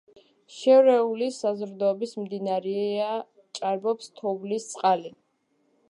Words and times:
შერეული 0.53 1.27
საზრდოობის 1.35 2.17
მდინარეა, 2.23 3.13
ჭარბობს 3.59 4.13
თოვლის 4.23 4.71
წყალი. 4.73 5.19